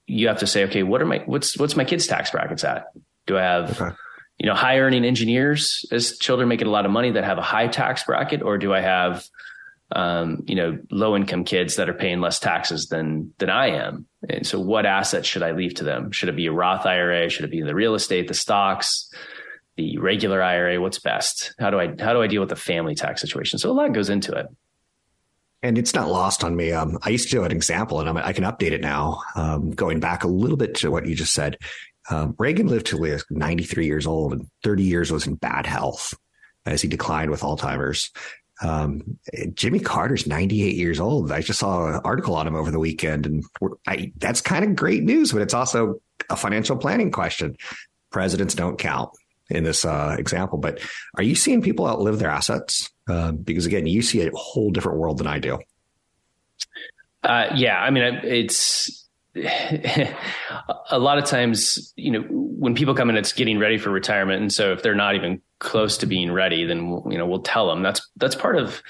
[0.05, 2.87] You have to say, okay, what are my what's what's my kids' tax brackets at?
[3.25, 3.95] Do I have okay.
[4.37, 7.43] You know high earning engineers as children making a lot of money that have a
[7.43, 9.23] high tax bracket, or do I have
[9.91, 14.05] um, you know, low income kids that are paying less taxes than than I am.
[14.29, 16.11] And so, what assets should I leave to them?
[16.11, 17.29] Should it be a Roth IRA?
[17.29, 19.09] Should it be the real estate, the stocks,
[19.77, 20.81] the regular IRA?
[20.81, 21.53] What's best?
[21.59, 23.59] How do I how do I deal with the family tax situation?
[23.59, 24.47] So a lot goes into it.
[25.63, 26.71] And it's not lost on me.
[26.71, 29.21] Um, I used to do an example, and I'm, i can update it now.
[29.35, 31.57] Um, going back a little bit to what you just said,
[32.09, 36.13] um, Reagan lived till he 93 years old, and 30 years was in bad health
[36.65, 38.11] as he declined with Alzheimer's.
[38.63, 39.19] Um,
[39.53, 41.31] Jimmy Carter's 98 years old.
[41.31, 43.43] I just saw an article on him over the weekend, and
[43.87, 47.57] I, that's kind of great news, but it's also a financial planning question.
[48.09, 49.11] Presidents don't count
[49.49, 50.79] in this uh, example, but
[51.15, 52.89] are you seeing people outlive their assets?
[53.07, 55.59] Uh, because again, you see a whole different world than I do.
[57.23, 59.06] Uh, yeah, I mean, it's
[60.89, 64.41] a lot of times, you know, when people come in, it's getting ready for retirement,
[64.41, 67.41] and so if they're not even close to being ready, then we'll, you know we'll
[67.41, 67.83] tell them.
[67.83, 68.81] That's that's part of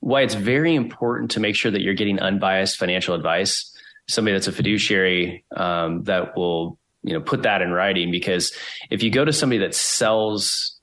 [0.00, 3.74] why it's very important to make sure that you're getting unbiased financial advice.
[4.08, 8.10] Somebody that's a fiduciary um, that will you know put that in writing.
[8.10, 8.52] Because
[8.90, 10.78] if you go to somebody that sells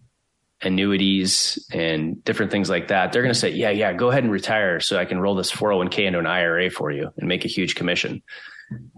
[0.61, 4.31] annuities and different things like that, they're going to say, "Yeah, yeah, go ahead and
[4.31, 7.49] retire, so I can roll this 401k into an IRA for you and make a
[7.49, 8.21] huge commission."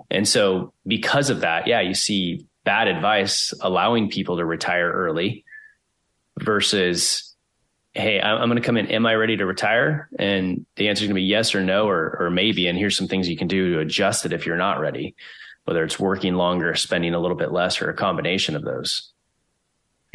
[0.09, 5.45] And so, because of that, yeah, you see bad advice allowing people to retire early
[6.39, 7.35] versus,
[7.93, 8.87] hey, I'm, going to come in.
[8.87, 10.09] Am I ready to retire?
[10.19, 12.67] And the answer is going to be yes or no or, or maybe.
[12.67, 15.15] And here's some things you can do to adjust it if you're not ready,
[15.65, 19.11] whether it's working longer, spending a little bit less, or a combination of those.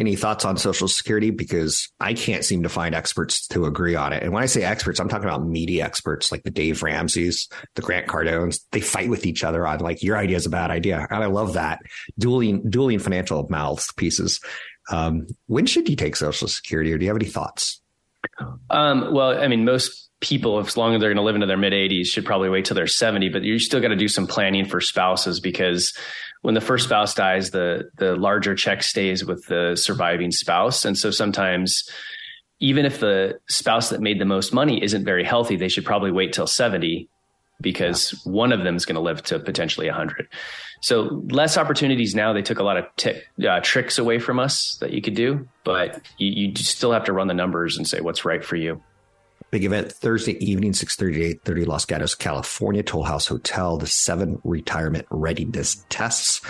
[0.02, 1.30] Any thoughts on Social Security?
[1.30, 4.24] Because I can't seem to find experts to agree on it.
[4.24, 7.82] And when I say experts, I'm talking about media experts like the Dave Ramsey's, the
[7.82, 8.62] Grant Cardones.
[8.72, 11.26] They fight with each other on like your idea is a bad idea, and I
[11.26, 11.82] love that
[12.18, 14.40] dueling dueling financial mouthpieces.
[14.90, 17.80] Um, when should you take Social Security, or do you have any thoughts?
[18.70, 21.56] Um, well, I mean, most people, as long as they're going to live into their
[21.56, 23.28] mid 80s, should probably wait till they're 70.
[23.28, 25.96] But you still got to do some planning for spouses because
[26.42, 30.96] when the first spouse dies, the the larger check stays with the surviving spouse, and
[30.96, 31.88] so sometimes.
[32.60, 36.12] Even if the spouse that made the most money isn't very healthy, they should probably
[36.12, 37.08] wait till 70
[37.60, 38.32] because yeah.
[38.32, 40.28] one of them is going to live to potentially 100.
[40.80, 42.32] So less opportunities now.
[42.32, 45.48] They took a lot of t- uh, tricks away from us that you could do,
[45.64, 48.80] but you, you still have to run the numbers and say what's right for you.
[49.52, 54.40] Big event Thursday evening, 6.30 to 8.30, Los Gatos, California, Toll House Hotel, the seven
[54.44, 56.40] retirement readiness tests.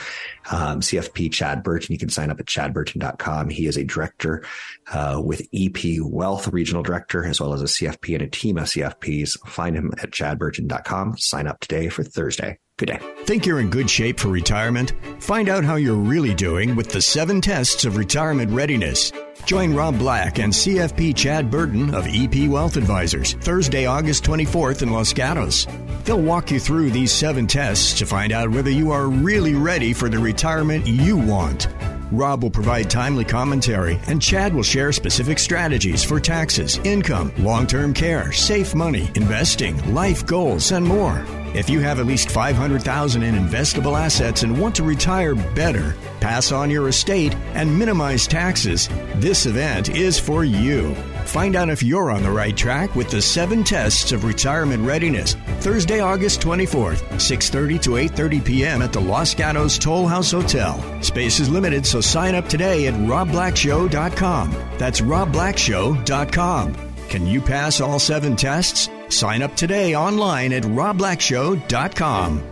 [0.52, 3.50] Um, CFP Chad Burton, you can sign up at chadburton.com.
[3.50, 4.44] He is a director
[4.92, 8.66] uh, with EP Wealth, regional director, as well as a CFP and a team of
[8.66, 9.36] CFPs.
[9.48, 11.18] Find him at chadburton.com.
[11.18, 12.60] Sign up today for Thursday.
[12.76, 13.00] Good day.
[13.24, 14.92] Think you're in good shape for retirement?
[15.18, 19.10] Find out how you're really doing with the seven tests of retirement readiness.
[19.44, 24.92] Join Rob Black and CFP Chad Burton of EP Wealth Advisors Thursday, August 24th in
[24.92, 25.66] Los Gatos.
[26.04, 29.92] They'll walk you through these seven tests to find out whether you are really ready
[29.92, 31.68] for the retirement you want.
[32.12, 37.66] Rob will provide timely commentary, and Chad will share specific strategies for taxes, income, long
[37.66, 41.24] term care, safe money, investing, life goals, and more.
[41.54, 46.52] If you have at least 500,000 in investable assets and want to retire better, pass
[46.52, 50.94] on your estate and minimize taxes, this event is for you.
[51.24, 55.34] Find out if you're on the right track with the 7 tests of retirement readiness.
[55.60, 58.82] Thursday, August 24th, 6:30 to 8:30 p.m.
[58.82, 60.78] at the Los Gatos Toll House Hotel.
[61.02, 64.50] Space is limited, so sign up today at robblackshow.com.
[64.78, 66.74] That's robblackshow.com.
[67.08, 68.88] Can you pass all 7 tests?
[69.08, 72.51] Sign up today online at robblackshow.com.